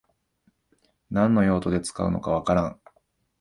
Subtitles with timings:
[1.11, 2.81] 何の用途で使うのかわからん